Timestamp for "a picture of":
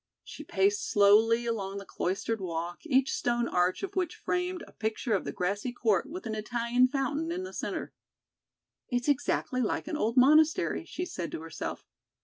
4.65-5.25